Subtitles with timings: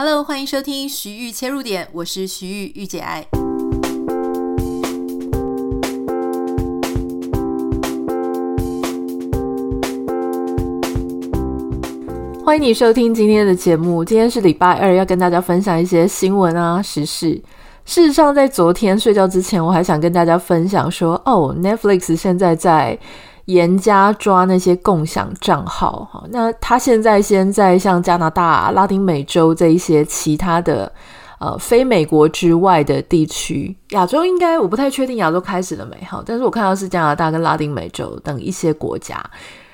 [0.00, 3.26] Hello，欢迎收听徐玉切入点，我是徐玉御姐爱。
[12.44, 14.04] 欢迎你收听今天的节目。
[14.04, 17.34] 今天是礼拜二，要跟大家分享一些新闻啊、时事。
[17.84, 22.96] 事实上，在昨天睡觉之前，我还想跟大家分享说，哦，Netflix 现在在。
[23.48, 30.92] 严加抓那些共享账号，哈，那他现在先在像加拿大、拉丁美洲这一些其他的
[31.38, 39.18] 呃非美国之外的地区，亚洲应该我不太确定亚洲开始了没哈，但是我看到是加拿大跟拉丁美洲等一些国家，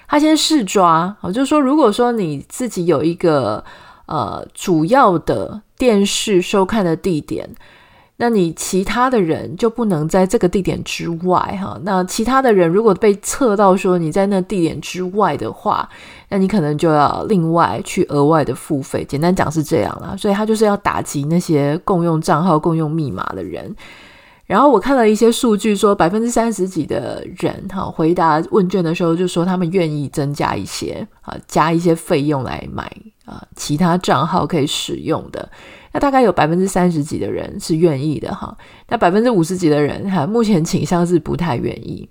[0.06, 3.64] 他先试抓，就是说如果说你自己有一个
[4.06, 7.50] 呃主要的电视收看的地点。
[8.16, 11.78] 那你其他的人就不能在这个地点之外哈。
[11.82, 15.88] 那其他的人如果被测到说你在那地点之外的话，
[16.28, 19.04] 那你可能就要另外去额外的付费。
[19.04, 23.74] 简单讲是这样啦，所以他就是要打击那些共用账号、共用密码的人。
[24.46, 32.84] 然后我看了一些数据说，百分之三十几的人哈回答问卷的时候就说他们愿意增加一些啊，加一些费用来买
[33.24, 35.48] 啊其他账号可以使用的。
[35.92, 38.54] 那大概有百分之三十几的人是愿意的哈，
[38.88, 42.06] 那百分之五十几的人哈，目前倾向是不太愿意。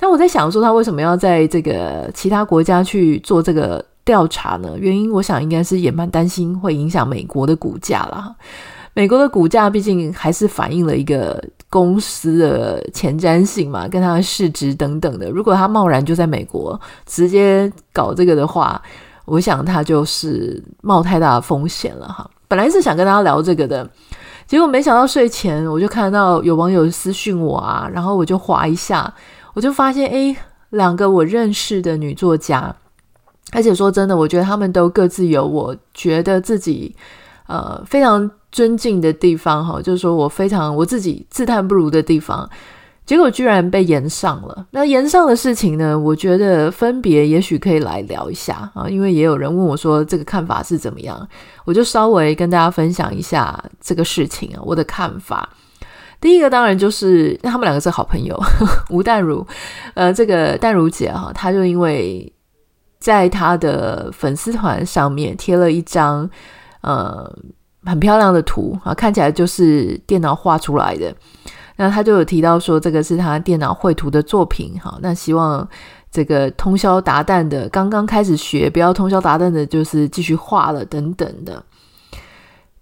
[0.00, 4.76] 那我在想说，他为什么要在这个其他国家去做这个调查呢？
[4.76, 8.34] 原因我想应该是也蛮担心会影响美国的股价啦。
[8.94, 15.30] 美国的股价毕竟还是反映了一个公司的前瞻性嘛，跟它的市值等等的。
[15.30, 18.80] 如果他贸然就在美国直接搞这个的话，
[19.24, 22.28] 我想他就是冒太大的风险了哈。
[22.48, 23.88] 本来是想跟大家聊这个的，
[24.46, 29.14] 结果没想到睡前我就看到有网友私讯我啊，然后我就划一下，
[29.54, 30.36] 我就发现诶，
[30.68, 32.76] 两个我认识的女作家，
[33.52, 36.94] 而且说真的，我觉得他们都各自有我觉得自己
[37.46, 42.48] 呃非常尊敬的地方哈，就是说我非常我自己自叹不如的地方。
[43.04, 44.64] 结果居然被延上了。
[44.70, 45.98] 那延上的事情呢？
[45.98, 51.28] 我觉得分别也许可以来聊一下啊，因为也有人问我说这个看法是怎么样，
[51.64, 55.48] 我就稍微跟大家分享一下这个事情啊，我的看法。
[56.20, 58.40] 第一个当然就是他们两个是好朋友，
[58.88, 59.44] 吴淡如，
[59.94, 62.32] 呃，这个淡如姐哈，她就因为
[63.00, 66.30] 在她的粉丝团上面贴了一张
[66.82, 67.28] 呃
[67.84, 71.14] 很漂亮的图啊，看起来就是电脑画出来的。
[71.76, 75.66] 那他就有提到说，这个是他电脑绘图的作品，好，那希望
[76.10, 81.62] 这个通宵达旦的，刚刚开始学，不要通宵达旦的，就是继续画了等等的。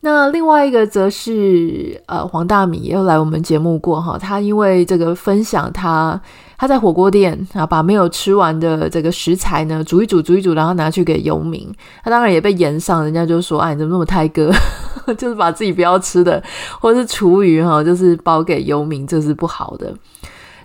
[0.03, 6.19] 那另外一个则是呃黄大米也有来我们节目过哈，他因为这个分享他
[6.57, 11.71] 他在火锅店啊把没有吃完的这个食材呢煮一煮煮一煮，然后拿去给游民，
[12.03, 14.51] 他当然也被炎上，人家就说哎，你怎么那么胎哥，
[15.19, 16.43] 就是把自己不要吃的
[16.81, 19.95] 或者是厨余哈，就是包给游民，这是不好的。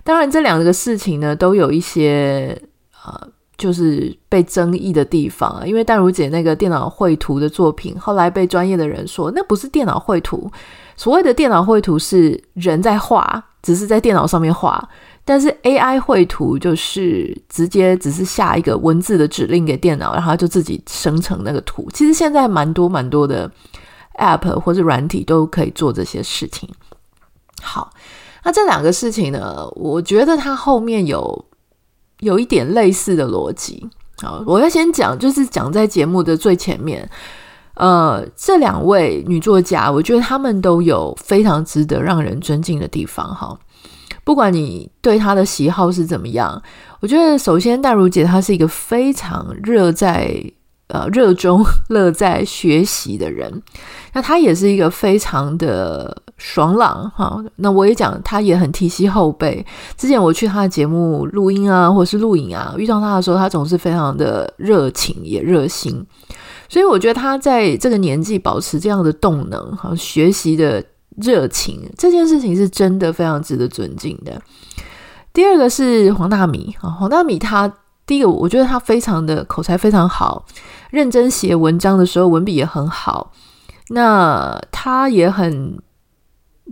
[0.02, 2.58] 当然这两个事情呢都有一些
[3.04, 3.35] 呃。
[3.58, 10.50] 就是被争议的地方啊，因为淡如姐那个电脑绘图的作品，后来被专业的人说那不是电脑绘图。
[10.94, 14.86] 所谓的电脑绘图是人在画，只是在电脑上面画，
[15.24, 21.88] 但是 AI 绘图就是直接只是下一个文字的指令给电脑，然后就自己生成那个图。
[21.92, 23.50] 其实现在蛮多蛮多的
[24.18, 26.68] App 或者软体都可以做这些事情。
[27.62, 27.90] 好，
[28.44, 31.44] 那这两个事情呢，我觉得它后面有。
[32.20, 33.88] 有一点类似的逻辑，
[34.22, 37.08] 好，我要先讲，就是讲在节目的最前面，
[37.74, 43.58] 呃，这两位女作家，我觉得她们都有非常值得让人尊敬的地方，哈，
[44.24, 46.62] 不管你对她的喜好是怎么样，
[47.00, 50.52] 我觉得首先淡如姐她是一个非常热在。
[50.88, 53.60] 呃，热衷乐在学习的人，
[54.12, 57.44] 那他也是一个非常的爽朗哈。
[57.56, 59.66] 那我也讲，他也很提携后辈。
[59.96, 66.06] 之前我去他的节目录音啊，或者是录影啊，遇到他的时候，他总是非常的热情也热心。
[66.68, 70.80] 所以我觉得他在这个年纪保持这样的动能和，学习的
[71.16, 74.40] 热情，这件事情是真的非常值得尊敬的。
[75.32, 77.72] 第二个是黄大米啊，黄大米他。
[78.06, 80.46] 第一个，我觉得他非常的口才非常好，
[80.90, 83.32] 认真写文章的时候文笔也很好。
[83.88, 85.80] 那他也很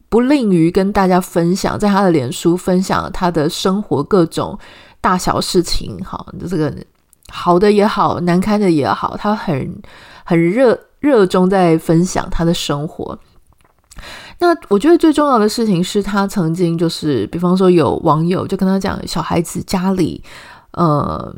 [0.09, 4.59] 不吝于跟大家分享，在他的脸书分享他的生活各种
[5.01, 6.75] 大小事情，好，这个
[7.29, 9.81] 好的也好，难堪的也好，他很
[10.25, 13.19] 很热热衷在分享他的生活。
[14.41, 20.23] 那我觉得最重要的事情是他曾经就是，比方说有网友就跟他讲，小孩子家里。
[20.77, 21.33] 呃，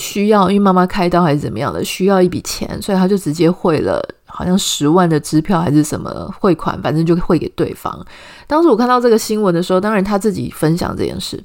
[0.00, 8.04] 需要因为妈妈开刀还是怎么样的，需要一笔钱，所以他就直接汇了好像十万的支票还是什么汇款，反正就汇给对方。
[8.46, 11.42] 当时我看到这个新闻的时候，当然他自己分享这件事。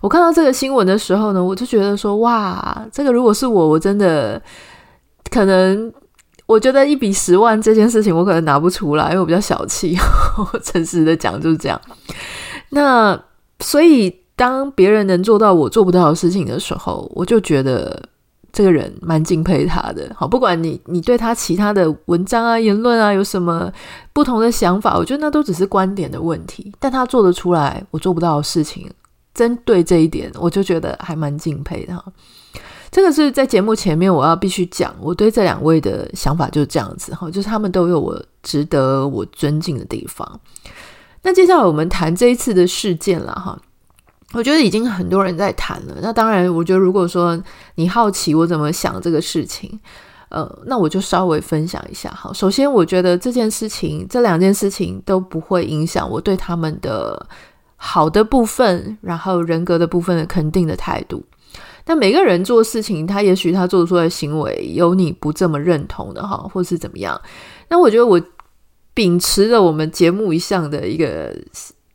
[0.00, 4.42] 我看到这个新闻的时候呢，我就觉得说，哇，这个如果是我，我真的
[5.30, 5.92] 可能，
[6.46, 9.96] 我觉得一笔十万这件事情，我可能拿不出来，因为我比较小气。
[10.52, 11.80] 我诚实的讲就是这样。
[12.70, 13.16] 那
[13.60, 18.08] 所以，当别人能做到我做不到的事情的时候，我就觉得。
[18.54, 23.72] 这个人蛮敬佩他的，好，不管你你对他其他的文章啊、言论啊有什么
[24.12, 26.70] 不同的想法，我觉得那都只是观点的问题。
[26.78, 28.90] 但他做得出来，我做不到的事情，
[29.32, 32.04] 针对这一点，我就觉得还蛮敬佩的哈。
[32.90, 40.40] 这个是在节目前面我要必须讲，我对这两位的想法就是这样子哈，就是他们都有我值得我尊敬的地方。
[41.22, 43.58] 那接下来我们谈这一次的事件了哈。
[44.34, 45.96] 我觉得已经很多人在谈了。
[46.00, 47.40] 那当然，我觉得如果说
[47.74, 49.78] 你好奇我怎么想这个事情，
[50.30, 52.10] 呃，那我就稍微分享一下。
[52.10, 57.26] 好，首先，我觉得这件事情，这两件事情都不会影响我对他们的
[57.76, 61.22] 好的部分，然后人格的部分的肯定的态度。
[61.84, 67.20] 但每个人做事情，他也许他做出来的行为有你不这么认同的哈，或是怎么样。
[67.68, 68.18] 那我觉得我
[68.94, 71.36] 秉持着我们节目一向的一个。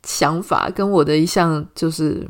[0.08, 2.26] 想法跟我的一项就是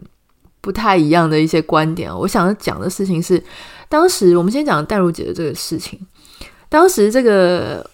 [0.61, 2.11] 不太一样的一些观点。
[2.11, 3.41] 我想要讲的事情是，
[3.87, 5.99] 当时我们先讲戴如姐的这个事情。
[6.67, 7.87] 当时这个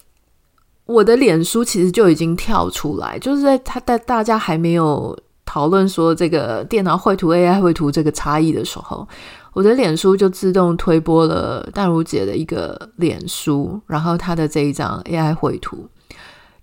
[0.85, 5.15] 我的脸书其实就已经跳出来，就是在他在大家还没有
[5.45, 9.05] 讨论说这个电脑绘图 AI 绘图这个差异的时候，
[9.51, 15.85] 我的脸书就自动推播了淡如姐的一个脸书，然后她的这一张 AI 绘图。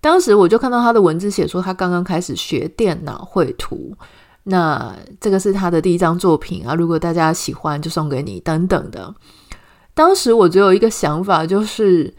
[0.01, 3.95] 当时我就看到他的文字写说，他刚刚开始学电脑绘图，
[4.45, 6.75] 那这个是他的第一张作品啊。
[6.75, 9.15] 如果大家喜欢，就送给你等等的。
[9.93, 12.15] 当时我只有一个想法，就是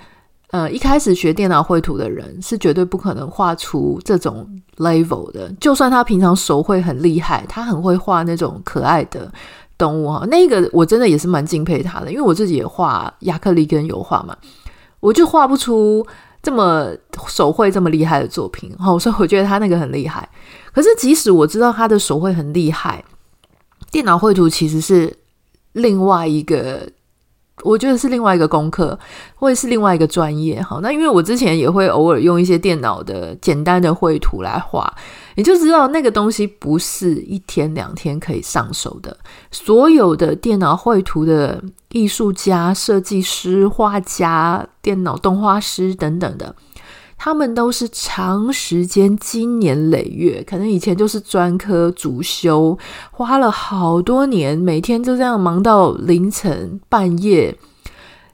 [0.52, 5.52] 呃，一开始学电脑绘图的人是绝对不可能画出这种 level 的。
[5.60, 9.32] 就算他平常手绘很厉害，他很会画那种可爱的
[9.76, 14.38] 动物哈，那个我真的也是蛮敬佩他的，因为我自己也画亚克力跟油画嘛，
[15.00, 16.06] 我就画不出。
[16.42, 16.92] 这么
[17.28, 20.28] 手绘这么厉害的作品，哦，所以我觉得他那个很厉害。
[20.74, 23.04] 可是即使我知道他的手绘很厉害，
[23.92, 25.18] 电脑绘图其实是
[25.74, 26.88] 另外一个。
[27.64, 28.98] 我觉得是另外一个功课，
[29.36, 30.62] 或者是另外一个专业。
[30.62, 34.94] 好，那因为我之前也会偶尔用一些电脑的简单的绘图来画，
[35.36, 39.16] 你就知道那个东西不是一天两天可以上手的。
[39.52, 46.56] 所有的电脑绘图的艺术家、设计师、画家、电脑动画师等等的。
[47.24, 52.76] 他们都是长时间、经年累月，可能以前就是专科主修，
[53.12, 57.56] 花了好多年，每天就这样忙到凌晨半夜，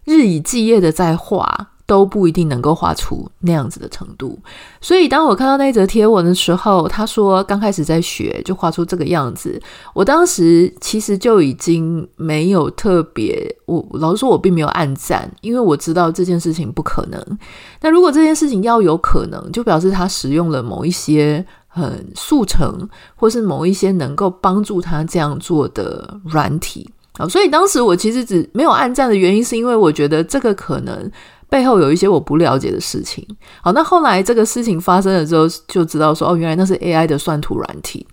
[0.06, 1.72] 日以继夜的在画。
[1.88, 4.38] 都不一定能够画出那样子的程度，
[4.82, 9.60] 所以当我看到那则贴文的时候，他说刚开始在学就画出这个样子，
[9.94, 17.40] 我当时其实就已经没有特别，我老实说，我并没有暗赞，因为我知道这件事情不可能。
[17.80, 22.86] 那如果这件事情要有可能，就表示他使用了某一些很速成，
[23.16, 31.10] 或是某一些能够帮助他这样做的软体啊，所以当时我其实只没有按赞的原因，是因为我觉得这个可能。
[31.50, 33.26] 背后有一些我不了解的事情。
[33.62, 38.06] 好，那后来这个事情发生了之后，就知道说，哦，原来那是 AI 的算图软体。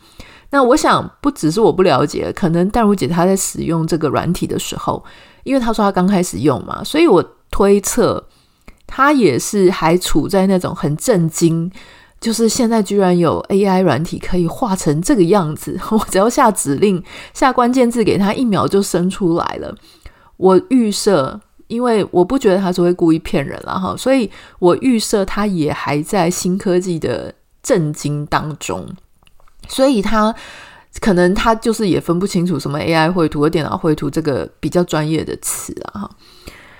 [0.50, 5.04] 那我想，不只是我不了解，可能淡如姐她在使用这个软体的时候，
[5.42, 7.20] 因为她说她刚开始用嘛，所以我
[7.50, 8.24] 推测
[8.86, 11.68] 她也是还处在那种很震惊，
[12.20, 19.74] 就是现在居然有 AI 软体可以画成这个样子， 我只要下指令、下关键字给他，一秒就生出来了。
[20.36, 21.40] 我预设。
[21.66, 28.86] 因为我不觉得他是会故意骗人了哈，所以我预设他也还在新科技的震惊当中，
[29.66, 30.34] 所以他
[31.00, 36.10] 可能他就是也分不清楚什么 AI 绘图和电脑绘图这个比较专业的词啊哈，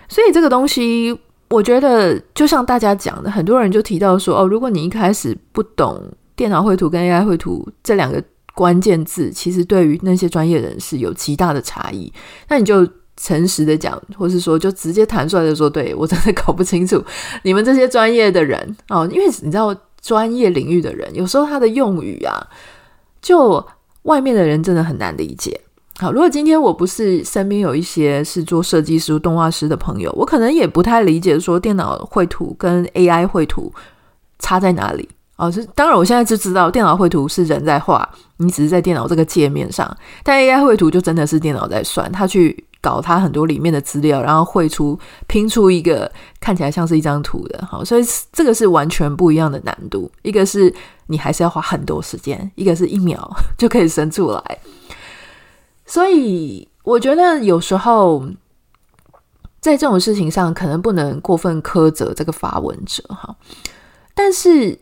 [0.08, 6.02] 所以这个东西我觉得就像大家讲的，很多人就提到说哦，如果你一开始不懂
[6.36, 8.22] 电脑绘图跟 AI 绘图这两个
[8.54, 12.12] 关键字，其实对于那些专业人士有极大的差异，
[12.48, 12.86] 那你就。
[13.16, 17.02] 诚实的讲，或是说就直接弹出来的说，对，我真的搞不清楚
[17.42, 22.46] 你们这些专业的人哦，因为你知道专业领域的人有时候他的用语啊，
[23.22, 23.64] 就
[24.02, 25.60] 外面的人真的很难理解。
[25.98, 33.72] 好，如果今天我不是身边有一些是做设计师、动画师的朋友，我可能也不太理解说电脑绘图跟 AI 绘图
[34.40, 35.08] 差在哪里。
[35.36, 42.64] 哦，是当然，我现在就知道电脑绘图是人在画，你只是在电脑这个界面上，但 AI 绘图就真的是电脑在算，他去。
[42.84, 47.66] 搞他很多里面的资料，然后绘出拼出一个看起来像是一张图的。
[47.66, 50.12] 好，所以这个是完全不一样的难度。
[50.20, 50.70] 一个是
[51.06, 53.26] 你还是要花很多时间，一个是一秒
[53.56, 54.58] 就可以生出来。
[55.86, 58.22] 所以我觉得有时候
[59.60, 63.34] 在这种事情上，可能不能过分苛责这个发文者哈。
[64.14, 64.78] 但是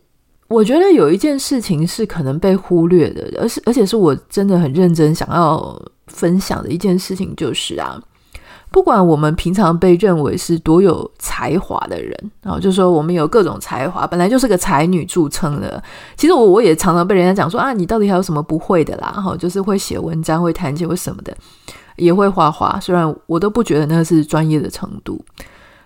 [0.49, 8.01] 我觉得有一件事情是可能被忽略的，而是而且是我真的很认真想要分享的一件事情，就是啊，
[8.71, 15.83] 不管我们平常被认为是多有才华的人，然后就说我们有各种才华，本来就是个才女著称的。
[16.17, 19.13] 其实我我也常常被人家讲说啊，你到底还有什么不会的啦？
[19.13, 21.37] 哈，就是会写文章、会弹琴、会什么的。
[21.97, 25.23] 也会画画，虽然我都不觉得那是专业的程度。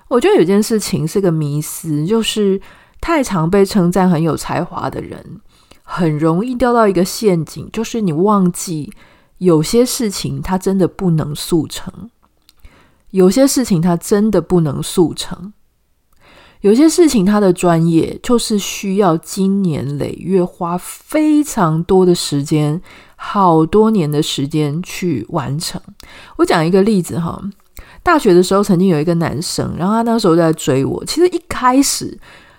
[0.06, 2.58] 我觉得有件事情是个迷思，就是
[3.00, 5.20] 太常被称赞很有才华的人，
[5.82, 8.88] 很容易掉到一个陷阱，就是你忘记
[9.38, 12.10] 有些事情他真的不能速成，
[13.10, 15.52] 有些事情他真的不能速成，
[16.60, 22.80] 有些事情他的专业就是需要经年累月花非常多的时间。
[23.18, 25.80] 好多年的时间去完成。
[26.36, 27.42] 我讲一个例子哈，
[28.02, 31.02] 大学的时候曾经有一个男生，然后他那时候在追我。
[31.06, 32.16] 其实一开始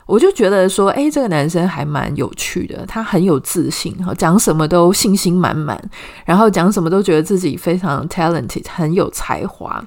[0.08, 5.78] 我就觉得说，诶，这个男生还蛮有趣的，他很有自信哈，讲什么都信心满满，
[6.26, 9.84] 然后讲什么都觉得自己非常 talented，很有才华。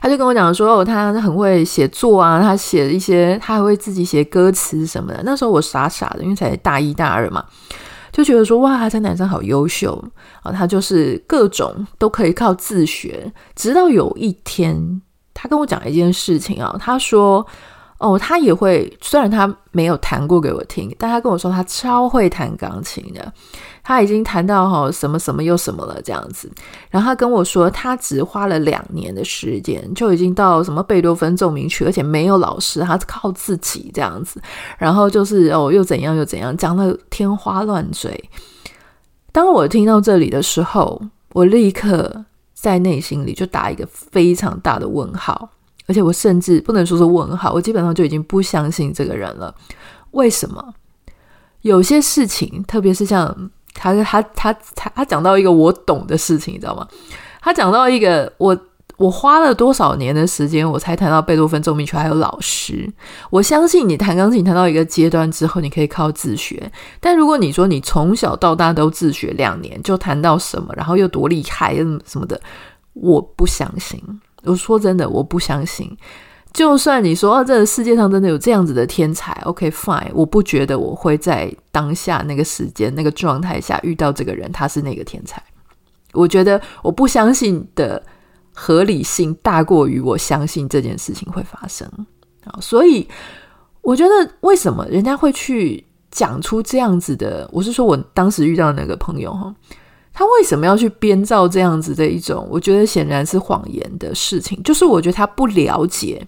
[0.00, 5.20] 他就跟我讲说，哦，他很会写作啊，他写一些，他还会自己写歌词什么的。
[5.24, 7.44] 那时候我傻傻的，因为才大一大二嘛。
[8.12, 10.00] 就觉得说哇，这男生好优秀
[10.42, 10.52] 啊！
[10.52, 13.32] 他就是各种都可以靠自学。
[13.56, 15.02] 直到有一天，
[15.34, 17.44] 他跟我讲一件事情啊，他说。
[18.02, 23.32] 哦，他也会，虽然他没有弹过给我听，但他跟我说他超会弹钢琴的，
[23.84, 26.50] 他已经弹到哈什么什么又什么了这样子。
[26.90, 34.42] 然后他跟我说，他只花了两年的时间就已经到什么贝多芬奏鸣曲，而且没有老师，他是靠自己这样子。
[34.76, 38.28] 然后就是哦，又怎样又怎样，讲得天花乱坠。
[39.30, 41.00] 当我听到这里的时候，
[41.34, 45.48] 我立刻在内心里就打一个非常大的问号。
[45.86, 49.54] 而且我甚至不能说是问号，我基本上就已经不相信这个人了。
[50.12, 50.74] 为什么？
[51.62, 56.86] 有些事情，特别是像他他他他他讲到一个我懂的事情，你知道吗？
[57.40, 58.56] 他讲到一个我
[58.96, 62.92] 我花了多少年的时间，我才谈到贝多芬奏鸣曲，还有老师。
[63.30, 66.70] 我相信你弹钢琴弹到一个阶段之后，你可以靠自学。
[67.00, 71.74] 但如果你说你从小到大都自学两年就弹到什么，然后又多厉害
[72.04, 72.40] 什么的，
[72.92, 74.02] 我不相信。
[74.44, 75.96] 我说真的，我不相信。
[76.52, 85.42] 就算你说，哦，这个世界上真的有这样子的天才，OK fine，我不觉得我会在当下那个时间、那个状态下遇到这个人，他是那个天才。
[86.12, 88.02] 我觉得我不相信的
[88.52, 91.90] 合理性大过于我相信这件事情会发生
[92.44, 92.60] 啊。
[92.60, 93.08] 所以
[93.80, 97.48] 我觉得为什么人家会去讲出这样子的？
[97.50, 99.54] 我是说我当时遇到那个朋友哈。
[100.14, 104.62] 他为什么要去编造这样子的一种，我觉得显然是谎言的事情？
[104.62, 106.26] 就是我觉得他不了解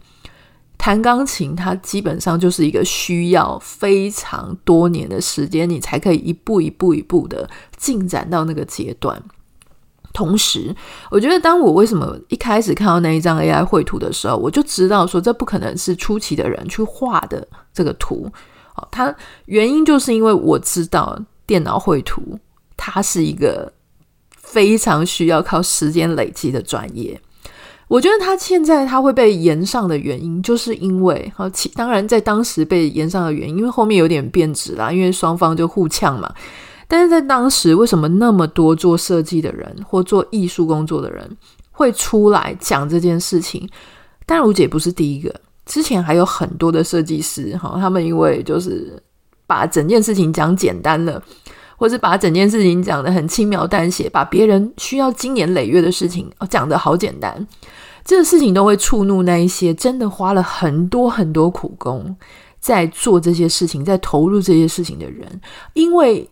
[0.79, 9.23] 弹钢琴，它基本上就是一个需要非常多年的时间，你才可以一步一步一步的进展到那个阶段。
[10.15, 10.75] 同时，
[11.11, 18.31] 我觉得当我为什么一开始看到那一张 AI 绘图的时候，我就知道说这不可能是初期的人去画的这个图。
[18.77, 19.15] 哦，它
[19.45, 22.39] 原因就是因为我知道电脑绘图。
[22.77, 23.73] 它是一个
[24.45, 27.21] 非常需要靠时间累积的专业。
[27.87, 36.33] 我觉得他现在他会被延上的原因，就是因为好，其当然在当时被延上的原因，因为后面有点变质啦，因为双方就互呛嘛。
[36.89, 41.37] 但是在当时，为什么那么多做设计的人或做艺术工作的人
[41.73, 43.69] 会出来讲这件事情？
[44.25, 45.35] 但如姐不是第一个，
[45.67, 49.03] 之前还有很多的设计师哈，他们因为就是
[49.47, 51.23] 把整件事情讲简单了。
[51.85, 57.47] 或是把整件事情讲得很轻描淡写，把别人需要经年累月的事情讲得好简单，
[58.03, 62.17] 这个事情都会触怒那一些真的花了很多很多苦功
[62.59, 65.29] 在做这些事情、在投入这些事情的人。
[65.75, 66.27] 因为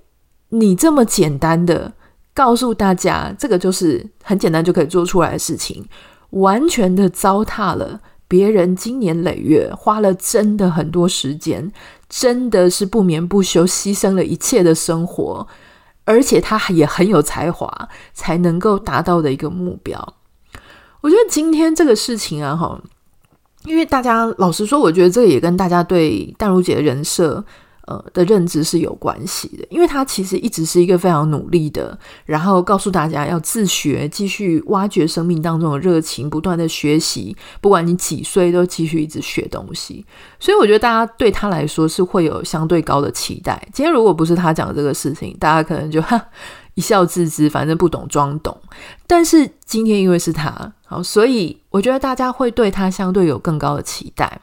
[0.48, 1.92] 你这么简单的
[2.32, 5.84] 告诉大家，这个就是很简单就可以做出来的事情，
[6.30, 8.00] 完全的糟蹋了
[8.32, 11.70] 别人经年累月花了真的很多时间。
[12.08, 15.46] 真的是不眠不休，牺牲了一切的生活，
[16.04, 20.14] 而且他也很有才华，才能够达到的一个目标。
[21.02, 22.80] 我觉得今天这个事情啊，哈，
[23.64, 27.42] 因为大家老实说，我觉得这个也跟大家对淡如姐的人设，
[27.92, 40.04] 呃的认知是有关系的，因为他其实一直是一个非常努力的，然后告诉大家要自学，继续挖掘生命当中的热情，不断的学习，不管你几岁都继续一直学东西。
[40.38, 43.60] 所以我觉得大家对他来说是会有相对高的期待。
[43.72, 46.20] 今天如果不是他讲这个事情，大家可能就哈
[46.74, 48.56] 一笑置之，反正不懂装懂。
[49.06, 54.40] 但是今天因为是他，好，所以我觉得大家会对他相对有更高的期待。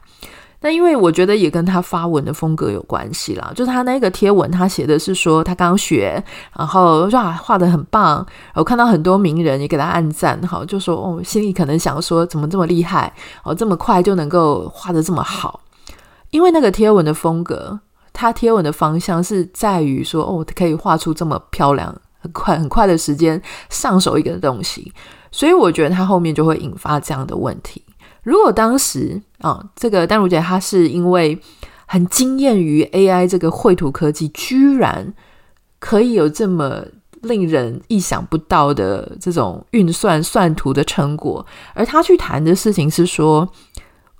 [0.62, 6.22] 那因为我觉得也跟他发文的风格有关系啦，就是他那个贴文，他写的是说他刚学，
[6.54, 8.24] 然后哇画的很棒，
[8.54, 13.10] 我看到很多名人也给他按赞，好就说哦，心里可能想说怎么这么厉害
[13.42, 15.60] 哦，这么快就能够画的这么好，
[16.30, 17.80] 因为那个贴文的风格，
[18.12, 23.40] 他贴文的方向是在于说哦，可以画出这么漂亮、很快很快的时间
[23.70, 24.92] 上手一个东西，
[25.32, 27.82] 所以我觉得他后面就会引发这样的问题。
[28.22, 31.40] 如果当时啊、这个丹如姐她是因为
[31.86, 35.12] 很惊艳于 AI 这个绘图科技，居然
[35.78, 36.84] 可以有这么
[37.22, 43.48] 令人意想不到的这种运算算图的成果，而她去谈的事情是说，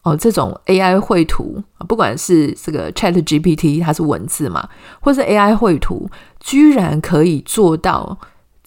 [0.02, 4.68] 哦，这种 AI 绘图，不管是这个 ChatGPT 它是文字嘛，
[5.00, 8.18] 或是 AI 绘图，居然可以做到。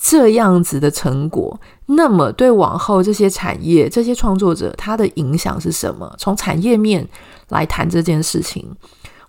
[0.05, 6.13] 这样子的成果，那么对往后这些产业、这些创作者，他的影响是什么？
[6.17, 7.07] 从产业面
[7.47, 8.69] 来谈这件事情，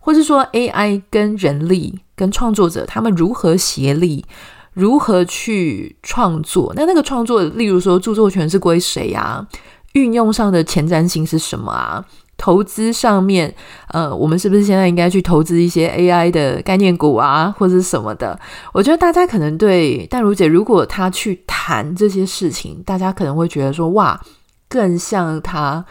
[0.00, 4.24] 或是说 AI 跟人力、跟创作者他们如何协力，
[4.72, 6.72] 如何去创作？
[6.74, 9.46] 那那个创作，例如说著作权是归谁啊？
[9.92, 12.04] 运用上的前瞻性是什么啊？
[12.36, 13.54] 投资上面，
[13.88, 18.38] 呃，我们是不是现在应该去投资一些 AI 的概念股啊，或者是什么的？
[18.72, 24.20] 我觉得大家可能对淡如姐，如果她去谈这些事情，大家可能会觉得说，哇，
[24.68, 25.84] 更像她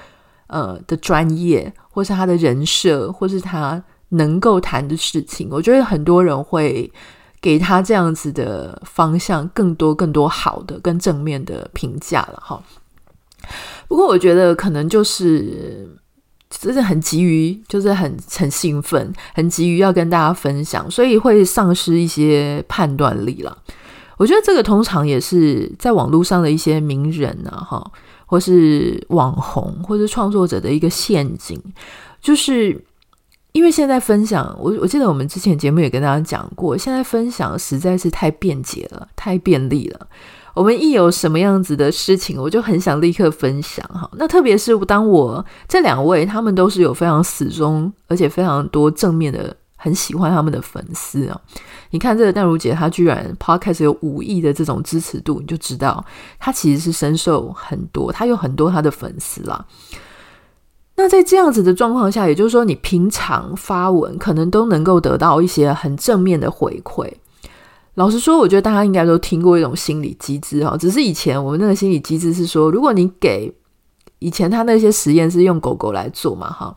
[0.47, 5.47] 呃的专业，或是她的人设，或是她能够谈的事情。
[5.49, 6.91] 我觉得很多人会
[7.41, 12.61] 给她这样子的方向更多更多好的、更正面的评价了哈。
[13.87, 15.97] 不过我觉得可能就是。
[16.59, 23.57] 真的很急于，就是很很兴奋，很急于要跟大家分享，所以会丧失一些判断力了。
[24.17, 27.91] 我觉得这个通常也是在网络上的一些名人啊，哈，
[28.25, 31.59] 或是网红，或是创作者的一个陷阱，
[32.21, 32.79] 就是
[33.53, 40.07] 因为现在分享，我我记得我们之前节目也跟大家讲过，现在分享实在是太便捷了，太便利了。
[40.53, 44.09] 我们一有什么样子的事情，我就很想立刻分享哈。
[44.17, 51.41] 那特别是当我这两位，他们都是有非常死忠，而且非常多正面的，很喜欢他们的粉丝啊。
[51.89, 56.03] 你看这个淡如姐，她居然 Podcast 有五亿的这种支持度，你就知道
[56.39, 59.65] 她其实是深受很多，她有很多她的粉丝啦。
[60.95, 67.11] 那在这样子的状况下，也就是说，你平常发文可能都能够得到一些很正面的回馈。
[67.95, 73.53] 老实说，我觉得大家应该都听过一种心理机制哈，只是以前我们那个心理机制是说，如果你给
[74.19, 76.75] 以前他那些实验是用狗狗来做嘛哈，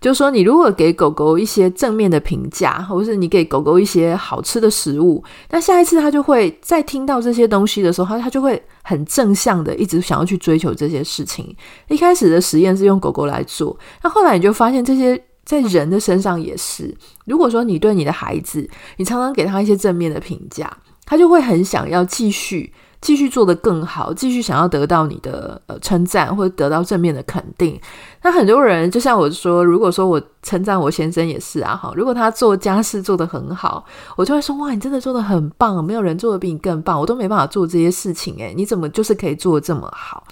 [0.00, 11.54] 就是说你如果给狗狗一些正面的评价，或是你给狗狗一些好吃的食物，那下一次他就会再听到这些东西的时候，他他就会很正向的一直想要去追求这些事情。
[11.88, 15.22] 一开始的实验是用狗狗来做，那后来你就发现这些。
[15.46, 16.92] 在人的身上也是，
[17.26, 27.78] 如果说你对你的孩子，你常常给他一些正面的评价，他就会很想要继续继续做得更好，继续想要得到你的呃称赞或者得到正面的肯定。
[28.22, 33.84] 那很多人就像我说，如果说我称赞我先生也是啊，哈，如果他做家事做得很好，
[34.16, 40.24] 我就会说哇，你真的做得很棒，没有人做得比你更棒，我都没办法做这些事情诶，你怎么就是可以做得这么好？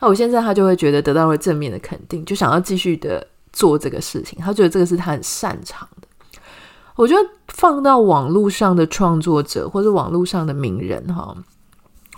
[0.00, 3.26] 那我先生他就会觉得得到了正面的肯定，就想要继续的。
[3.52, 5.88] 做这个事情，他觉得这个是他很擅长。
[6.96, 11.36] 我觉得放到网络上的创作者或者网络上的名人，哈，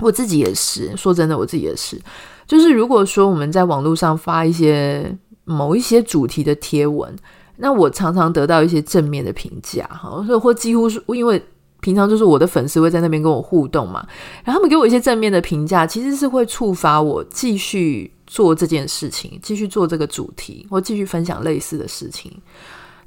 [0.01, 0.97] 我自己也是。
[0.97, 2.01] 说真的，我自己也是。
[2.47, 5.14] 就是如果说我们在网络上发一些
[5.45, 7.14] 某一些主题的贴文，
[7.57, 11.45] 那我常常得到一些正面的评价，哈，或或几乎是因为
[11.81, 14.07] 平常就是我的粉丝会在那边跟我互动嘛，
[14.45, 18.12] 然后他们给我一些正面的评价，其实是会触发我继续。
[18.31, 22.31] 做这件事情，继续做这个主题，或继续分享类似的事情。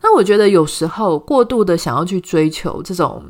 [0.02, 3.24] 那我觉得有时候过度的想要去追求这种，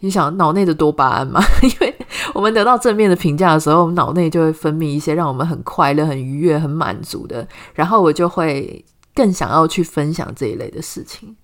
[0.00, 1.42] 你想脑内的多巴胺嘛？
[1.62, 1.94] 因为
[2.32, 8.82] 我们得到正面的评价的时候，我们脑内就会分泌一些让我们很快乐、很愉悦、很满足的，然后我就会
[9.14, 11.36] 更想要去分享这一类的事情。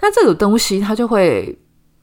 [0.00, 1.58] 那这个东西它就会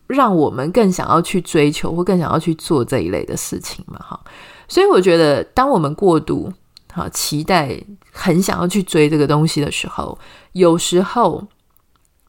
[0.08, 4.00] 让我们更想要去追求，或更想要去做这一类的事情嘛？
[4.00, 4.20] 哈，
[4.68, 6.52] 所以我觉得当我们过度
[6.92, 7.80] 好，期待
[8.12, 10.18] 很想要去追这个东西的时候，
[10.54, 11.48] 有时候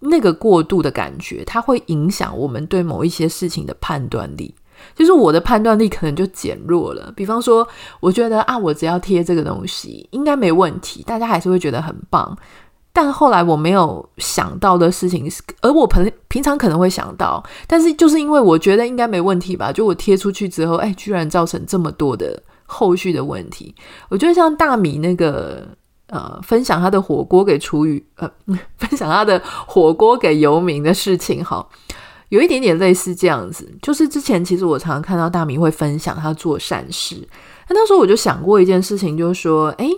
[0.01, 4.55] 那个过度的感觉，它会影响我们对某一些事情的判断力。
[4.95, 7.13] 就是我的判断力可能就减弱了。
[7.15, 7.69] 比方说，
[8.01, 12.35] 我觉得啊，我只要贴这个东西应该没问题，大家还是会觉得很棒。
[12.91, 23.75] 但后来我没有想到的事情是，而我平平常可能会想到，但是就是因为我觉得应该没问题吧，就我贴出去之后，哎，居然造成这么多的后续的问题。
[24.09, 25.69] 我觉得像大米那个。
[26.11, 28.29] 呃，分享他的火锅给厨余，呃，
[28.77, 31.65] 分享他的火锅给游民的事情，哈，
[32.31, 33.73] 有一点点类似这样子。
[33.81, 37.17] 就是之前其实我常常看到大米会分享他做善事，
[37.69, 39.89] 那那时候我就想过一件事情，就是说，诶，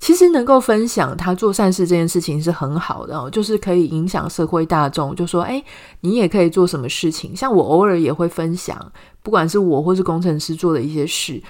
[0.00, 5.64] 其实能够分享他做善事这件事情是很好的哦，就是可以影响社会大众，就说，诶，
[6.00, 7.36] 你也可以做什么事情。
[7.36, 11.40] 像我偶尔也会分享，不管是我或是工程师做的一些事。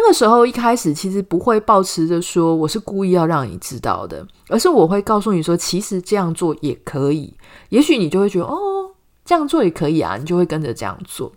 [0.00, 7.34] 那个时候一开始其实不会抱持着说我是故意要让你知道的，而是我会告诉你说，其实这样做也可以。
[7.70, 8.56] 也许你就会觉得哦，
[9.24, 11.32] 这样做也可以啊，你就会跟着这样做。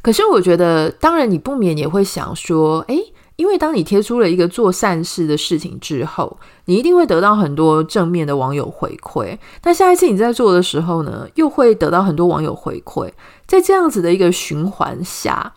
[0.00, 9.36] 可是我觉得，当然你不免也会想说，诶，因为当你贴出了一个做善事的事情之后，你一定会得到很多正面的网友回馈。
[9.62, 13.12] 那下一次你在做的时候呢，又会得到很多网友回馈。
[13.46, 15.52] 在这样子的一个循环下，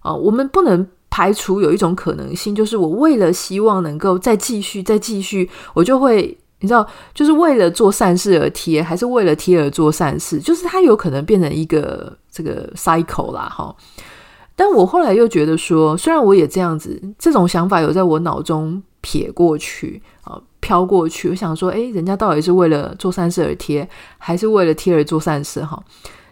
[0.00, 0.88] 啊，我们不能。
[1.16, 13.74] 排除有一种可能性，就是我为了希望能够再继续、再继续，我就会你知道，就是为了做善事而贴，还是为了贴而做善事，就是它有可能变成一个这个 cycle 啦，哈。
[14.54, 25.64] 但我后来又觉得说，虽然我也这样子，这种想法有在我脑中撇过去啊，飘过去，我想说，诶，人家到底是为了做善事而贴，还是为了贴而做善事？
[25.64, 25.82] 哈，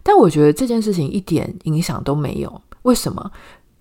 [0.02, 3.30] 但我觉得这件事情一点影响都没有，为什么？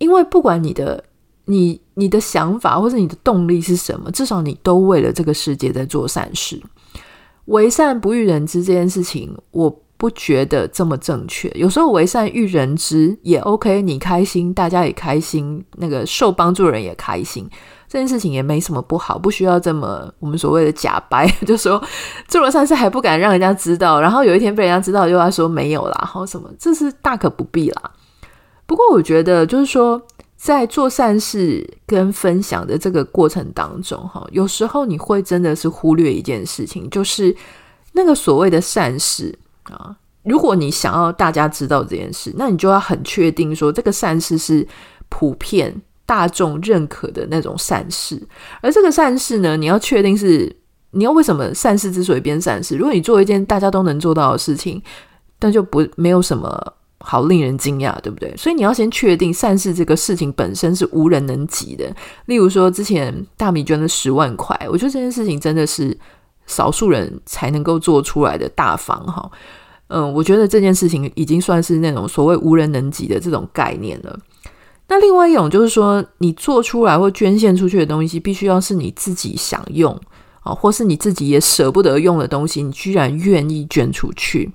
[0.03, 1.01] 因为不管你的
[1.45, 6.61] 你你的想法或者你的动力是什么，至少你都为了这个世界在做善事。
[7.45, 11.49] 为善不欲人知这件事情，我不觉得这么正确。
[11.55, 17.49] 有时候为善欲人知也 OK，你开心，大家也开心，那个受帮助人也开心，
[17.87, 21.81] 这件事情也没什么不好，不需要这么我们所谓的假掰， 就说
[22.27, 27.91] 做了善事还不敢让人家知道，然后有一天被人家知道又要说没有啦，好什么，这是大可不必啦。
[28.73, 30.01] 不过，我觉得就是说，
[30.35, 37.35] 在做善事跟分享的这个过程当中，哈，有时候你会真的是忽略一件事情，就是
[37.91, 39.95] 那个所谓的善事啊。
[40.23, 44.67] 如果你想要大家知道这件事，那你就要很确定说，这个善事是
[45.07, 48.19] 普遍大众认可的那种善事。
[48.59, 50.51] 而这个善事呢，你要确定是
[50.89, 52.75] 你要为什么善事之所以变善事？
[52.75, 54.81] 如果你做一件大家都能做到的事情，
[55.41, 56.73] 那就不没有什么。
[57.05, 58.33] 好令人惊讶，对不对？
[58.37, 61.93] 所以你要先确定善事这个事情本身是无人能及的。
[62.27, 65.95] 例如说，之前大米捐了十万块，我觉得这件事情真的是
[66.47, 69.29] 少数人才能够做出来的大方哈。
[69.89, 74.17] 嗯，我觉得这件事情已经算是那种所谓无人能及的这种概念了。
[74.87, 79.99] 那另外一种就是说，你做出来或捐献出去的东西，必须要是你自己想用
[80.39, 84.49] 啊，或是你自己也舍不得用的东西，你居然愿意捐出去。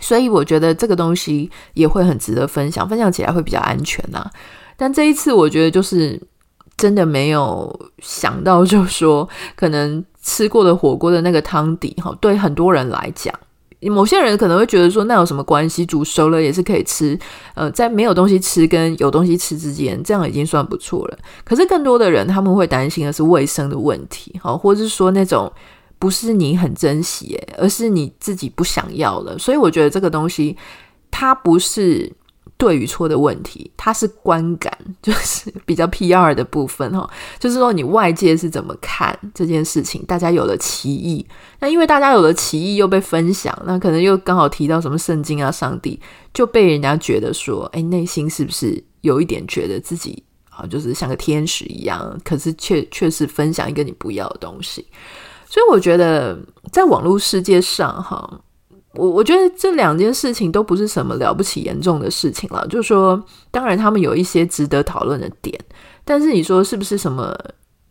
[0.00, 4.24] 所以我觉得这个东西也会很值得分享，分享起来会比较安全呐。
[4.76, 6.20] 但这一次我觉得就是
[6.76, 13.34] 真的没有想到，就说可能吃过的火锅的那个汤底哈，对很多人来讲，
[13.82, 15.84] 某些人可能会觉得说那有什么关系？
[15.84, 17.18] 煮熟了也是可以吃。
[17.54, 21.18] 呃，在没有东西吃跟有东西吃之间，这样已经算不错了。
[21.44, 25.52] 可是更多的人他们会担心的是卫生的问题，哈，或者是说那种。
[25.98, 29.38] 不是你很珍惜，而是你自己不想要了。
[29.38, 30.56] 所以我觉得这个东西，
[31.10, 32.12] 它不是
[32.56, 37.08] 对与错的问题，它是观感，就是比较 PR 的部分哈。
[37.38, 41.24] 就是说你外界是怎么看这件事情，大家有了歧义。
[41.60, 46.00] 那因为大家有了歧义，又被分享，那可能又刚好提到什么圣经啊、上帝，
[46.32, 52.20] 就被人家觉得说，哎，内心是不是有一点觉得自己啊，就是像个天使一样？
[52.24, 54.86] 可是却却是分享一个你不要的东西。
[55.50, 56.38] 所以我觉得，
[56.70, 58.40] 在网络世界上，哈，
[58.92, 62.66] 我我觉得这两件事情都不是什么了不起严重的事情了。
[62.68, 63.18] 就是说，
[63.50, 65.58] 当然他们有一些值得讨论的点，
[66.04, 67.34] 但是你说是不是什么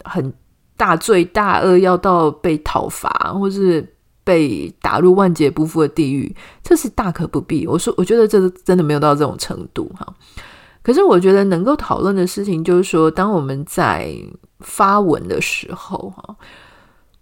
[0.03, 0.31] 很
[0.77, 3.83] 大罪大恶，要到被讨伐，或是
[4.23, 7.65] 被打入万劫不复的地狱，这是大可不必。
[7.65, 10.05] 我说，我觉得这真的没有到这种程度，哈。
[10.83, 14.13] 可是我觉得能够讨论的事情，就是说，当我们在
[14.59, 16.35] 发文的时候，哈。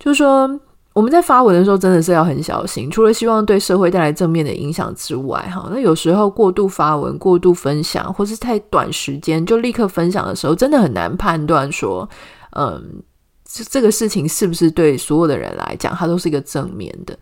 [0.06, 0.48] 就是说，
[0.94, 2.92] 我们在发文的时候，真的是要很小心。
[2.92, 12.08] 除了希望对社会带来正面的影响之外，哈，那有时候过度发文、过度分享，或是太短时间就立刻分享的时候，真的很难判断说，
[12.52, 13.02] 嗯，
[13.44, 17.18] 这这个事情是不是对所有的人来讲，它都是一个正面的。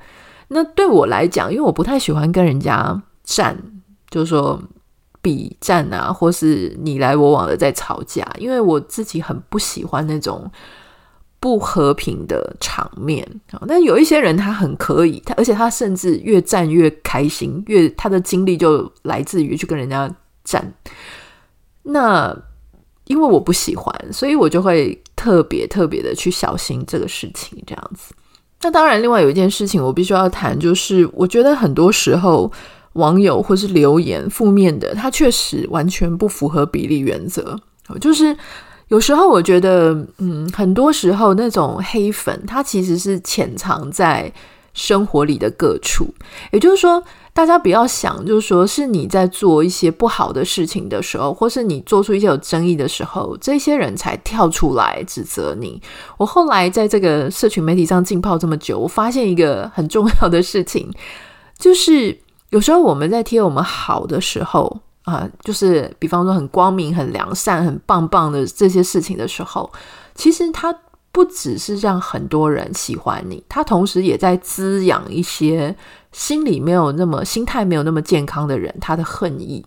[0.50, 3.58] 那对我来讲，因为我不太喜欢跟人家战，
[4.10, 4.62] 就是说
[5.22, 10.52] 比战啊，或是你来我往的在吵架，因为我自己很不喜欢那种
[11.44, 13.62] 不和平的场面啊。
[13.68, 20.10] 但有一些人他很可以，他而且他甚至越战越开心，越他的精力就来自于去跟人家
[20.46, 20.74] 战。
[21.82, 22.34] 那
[23.08, 28.14] 因为我不喜欢，所以我就会特别特别的去小心这个事情，这样子。
[28.62, 32.50] 那当然，另外有一件事情我必须要谈，就是我觉得很多时候
[32.94, 37.60] 网友或是留言负面的，它确实完全不符合比例原则。
[38.00, 38.34] 就是
[38.90, 44.32] 有时候我觉得，嗯，很多时候那种黑粉，它其实是潜藏在
[44.74, 46.08] 生活里的各处。
[46.52, 55.82] 也就是说，大家不要想，就是说是你在做一些不好的事情的时候，或是你做出一些有争议的时候，这些人才跳出来指责你。
[56.18, 60.92] 我后来在这个社群媒体上浸泡这么久，我发现一个很重要的事情，
[61.58, 62.16] 就是
[62.50, 69.72] 有时候我们在贴我们好的时候啊，就是比方说很光明、很良善、很棒棒的这些事情的时候，
[70.16, 70.74] 其实它
[71.12, 75.76] 不只是让很多人喜欢你，它同时也在滋养一些。
[76.14, 79.66] 心里没有那么心态没有那么健康的人，他的恨意。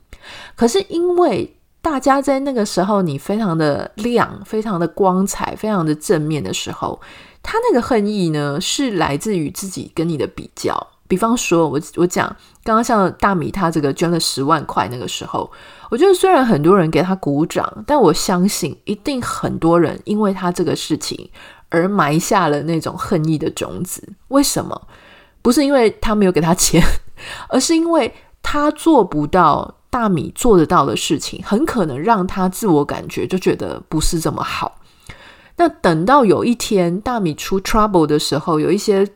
[0.55, 7.01] 可是因为大家在那个时候，你非常的亮，非常的光彩，非常的正面的时候，
[7.43, 10.87] 他那个恨意呢，是来自于自己跟你的比较。
[11.09, 12.27] 比方说，我我讲
[12.65, 15.51] 刚刚像大米他这个捐了十万块那个时候，
[15.91, 21.31] 我觉得虽然很多人给他鼓掌，但我相信一定很多人因为他这个事情
[21.69, 24.13] 而埋下了那种恨意的种子。
[24.29, 24.89] 为什么？
[25.43, 26.83] 不是因为他没有给他钱，
[27.49, 34.81] 而是因为他做不到大米做得到的事情，很可能让他自我感觉就觉得不是这么好。
[35.59, 39.09] 那等到有一天大米出 trouble 的时候，有一些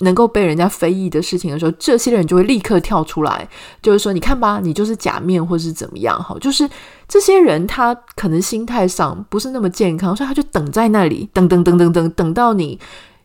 [0.00, 3.48] 能够被人家非议的事情的时候，这些人就会立刻跳出来，
[3.82, 6.68] 就是说：“你看吧，你就是假面，或是怎么样？”哈，就是
[7.06, 12.78] 这些人他可能心态上不是那么健康，所以他就等在那里，等等等等等，等到你。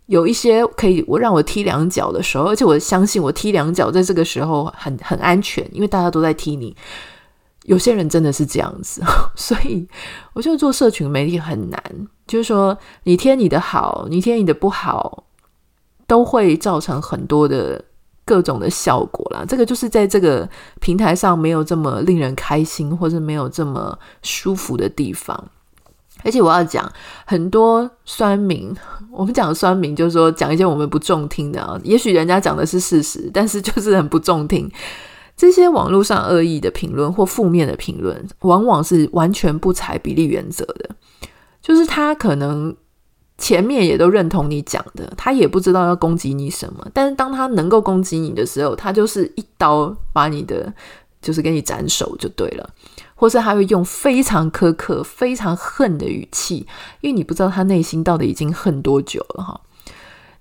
[0.07, 6.75] 有一些可以我让我踢两脚的时候，而且我相信我踢两脚在这个时候很很安全，因为大家都在踢你。
[7.63, 9.01] 有些人真的是这样子，
[9.38, 9.88] 所以
[10.33, 11.81] 我觉得做社群媒体很难，
[12.27, 15.23] 就是说你贴你的好，你贴你的不好，
[16.08, 17.84] 都会造成很多的
[18.26, 19.46] 各种的效果啦。
[19.48, 20.48] 这个就是在这个
[20.80, 25.52] 平台上没有这么令人开心，或者没有这么舒服的地方。
[26.24, 26.89] 而且我要讲
[27.26, 28.74] 很多酸民，
[29.12, 34.72] 我们讲酸民就是说讲一些我们不中听的啊，也许人家讲的是事实，但是就是很不中听。
[35.36, 40.89] 这些网络上恶意的评论或负面的评论，往往是完全不采比例原则的。
[41.62, 42.74] 就是他可能
[43.43, 50.73] 前面也都认同你讲的，他也不知道要攻击你什么，但是当他能够攻击你的时候，他就是一刀把你的
[51.21, 52.69] 就是给你斩首就对了。
[53.15, 56.65] 或是他会用非常苛刻、非常恨的语气，
[57.01, 59.60] 因为你不知道他内心到底已经恨多久了哈。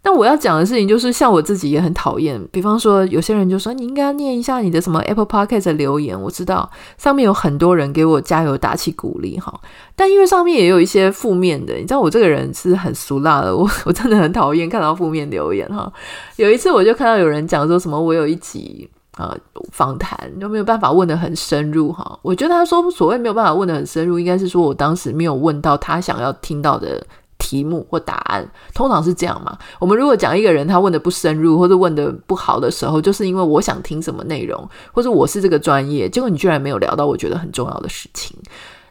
[0.05, 2.41] 那我要讲的事情就是，像我自己也很讨厌。
[2.51, 6.21] 比方说，有些人就说你应该念一下你的什么 Apple Podcast 的留言。
[6.21, 9.61] 我知道上面有很多人给我加油打气鼓励哈，
[9.95, 15.93] 但因为上面也有一些负面的，你知道我这个人是很俗辣的，我 我真的很讨厌看到负面留言哈。
[16.37, 18.91] 有一次我就看到有人讲说什么，我有一集。
[19.19, 19.37] 呃，
[19.71, 22.19] 访谈都没有办法问得很深入哈。
[22.23, 27.07] 我觉得他说所谓没有办法问得很深入，应该是说我当时没有问到他想要听到的
[27.43, 28.49] 题目或答案。
[28.73, 29.59] 通常是这样嘛。
[29.81, 38.37] 我们如果讲一个人他问的不深入或者问的不好的时候，就是因为我想听什么内容，或者我是这个专业，结果你居然没有聊到我觉得很重要的事情。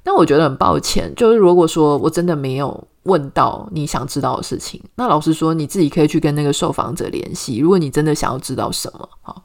[0.03, 7.59] 那我觉得很抱歉，就是如果说我真的没有问到你想知道的事情，那老实说你自己可以去跟那个受访者联系。
[7.59, 9.43] 如果你真的想要知道什么，好。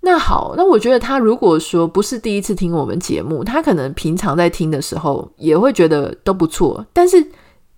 [0.00, 6.86] 那好，那我觉得他如果说不是第一次听我们节目，他可能平常在听的时候也会觉得都不错。
[6.92, 7.26] 但是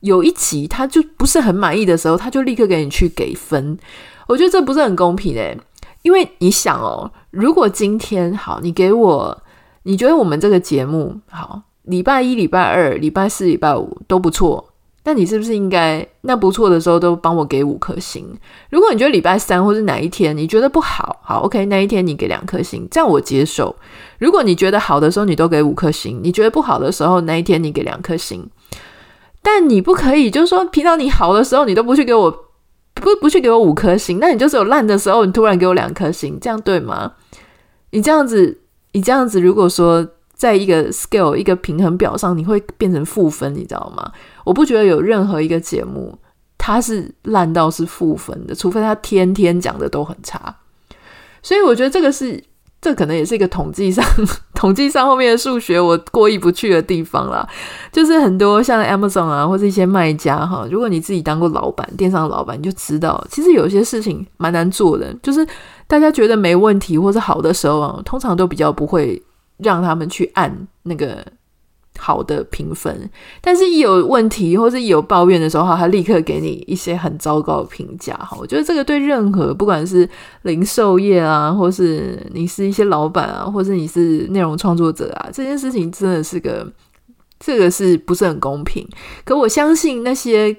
[0.00, 3.78] 有一集他就不是很满意的时候，他就立刻给你去给分。
[4.26, 5.58] 我觉得这不是很公平诶，
[6.02, 9.42] 因为你想哦，如果今天好，你给我，
[9.82, 14.66] 你觉得我们这个节目好，礼拜一、礼拜二、礼拜四、礼拜五都不错。
[15.02, 18.26] 那你是不是应该那不错的时候都帮我给五颗星？
[18.68, 23.74] 如果你觉得礼拜三或是哪一天你觉得不好，好，OK，那一天你给两颗星，这样我接受。
[24.18, 28.46] 如果你觉得好的时候你都给五颗星，你觉得不好的时候那一天你给两颗星，
[29.42, 32.30] 但你不可以就是说平常你好的时候你都不去给我
[32.94, 37.12] 不不去给我五颗星，那你就是有烂的时候你突然给我两颗星，这样对吗？
[37.90, 38.60] 你这样子，
[38.92, 40.08] 你这样子，如果说。
[40.40, 44.10] 在一个 scale 一个平衡表上，你会变成负分，你知道吗？
[44.42, 46.18] 我不觉得有任何一个节目
[46.56, 50.56] 他是烂到是负分的，除非他天天讲的都很差。
[51.42, 52.42] 所以我觉得这个是。
[52.80, 54.04] 这可能也是一个统计上，
[54.54, 57.46] 统计上后面的数学我过意不去的地方啦。
[57.92, 65.14] 就是很多像 Amazon 啊，或者一些卖家哈，如果你自己当过老板，电商老板，你就知道，其实有些事情蛮难做的。
[65.22, 65.46] 就是
[65.86, 69.22] 大家觉得没问题或是好的时候啊，通常都比较不会
[69.58, 71.24] 让他们去按那个。
[71.98, 78.14] 好的评分，但是一有问题或是一有抱怨的时候，他立刻给你一些很糟糕的评价。
[78.16, 80.08] 哈，我觉得这个对任何不管是
[80.42, 86.66] 零售业啊，或是你是一些老板啊，或是你是内容创作者啊，这件事情真的是个，
[87.38, 88.88] 这个是不是很公平？
[89.24, 90.56] 可我相信那些。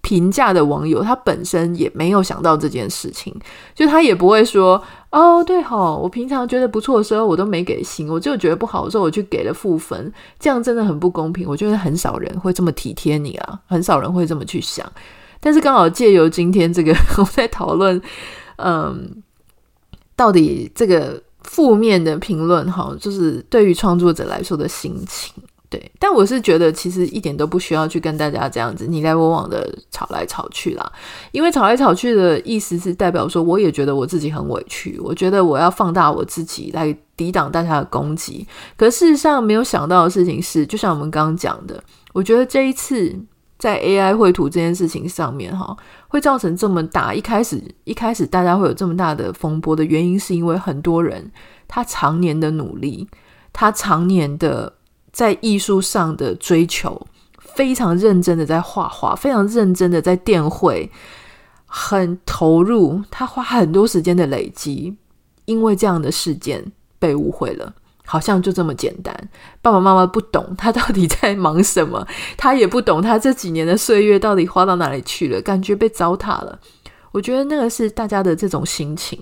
[0.00, 3.34] 评价的网友，他本身也没有想到这件事情，
[3.74, 11.48] 就他也不会说哦，对吼，我平常觉得不错的时候，我都没给星，我就觉得不好的时候，我去给了负分，这样真的很不公平。
[11.48, 14.90] 我觉得很少人会这么体贴你啊，很少人会这么去想。
[15.40, 18.00] 但是刚好借由今天这个， 我在讨论，
[18.56, 19.22] 嗯，
[20.16, 25.34] 到底这个负面的评论哈，就是对于创作者来说的心情。
[25.70, 30.92] 对，但我是觉得其实一点都不需要去跟大家这样子你来我往的吵来吵去啦，
[31.30, 38.46] 因为吵来吵去的意思是代表说我也觉得我自己很委屈，我觉得我要放大我自己来抵挡大家的攻击。
[38.78, 41.78] 可事实上没有想到的事情是，就像我们刚刚讲的，
[42.14, 43.14] 我觉得这一次
[43.58, 45.76] 在 AI 绘图这件事情上面哈，
[46.08, 51.30] 会造成这么大，一开始一开始大家会有这么大的风波的原因，是因为很多人
[51.66, 53.06] 他常年的努力，
[53.52, 54.77] 他常年的。
[55.12, 57.06] 在艺术上的追求，
[57.38, 60.90] 非常认真的在画画，非常认真的在电绘，
[61.66, 63.02] 很投入。
[63.10, 64.96] 他花很多时间的累积，
[65.46, 69.14] 因为这样的事件被误会了，好像就这么简单。
[69.60, 76.58] 爸爸妈妈不懂他到底在忙什么，他也不懂他这几年的岁月到底花到哪里去了，感觉被糟蹋了。
[77.10, 79.18] 我觉得那个是大家的这种心情，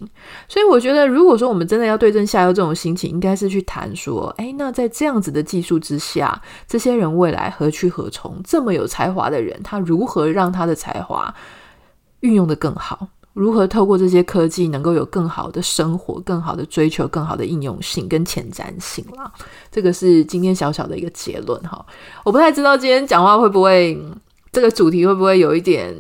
[0.49, 8.41] 所以我觉得，如果说我们真的要对症下药，这种心情应该是去谈说，诶，那在这样子的技术之下，这些人未来何去何从？
[8.45, 11.33] 这么有才华的人，他如何让他的才华
[12.21, 13.09] 运用得更好？
[13.33, 19.31] 如何透过这些科技，能够有更好的生活、更好的追求、更好的应用性跟前瞻性啦？
[19.71, 21.85] 这个是今天小小的一个结论哈。
[22.25, 23.97] 我不太知道今天讲话会不会，
[24.51, 25.95] 这个主题会不会有一点。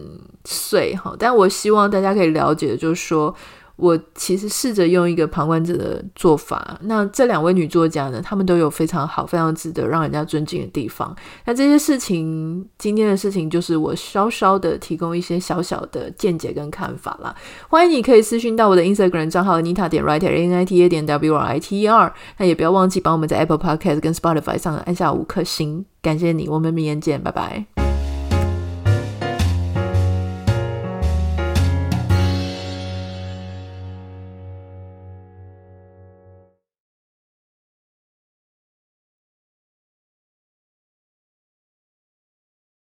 [0.47, 3.35] 碎哈，但我希望大家可以了解的，就是说
[3.77, 6.79] 我其实试着用一个旁观者的做法。
[6.85, 11.15] 那这两位女作家呢，她们都有非常好、非常值得让人家尊敬的地方。
[11.45, 17.35] 那这些事情，今天的事情，就是我稍稍的提供一些小小的见解跟看法啦。
[17.69, 22.15] 欢迎你可以私讯到我的 Instagram 账号 Nita 点 Writer，N I T A 点 W R I T E R。
[22.39, 26.49] 那也不要忘记帮我们在 Apple Podcast 跟 Spotify 上按下五颗星，感谢你。
[26.49, 27.86] 我们明天见，拜拜。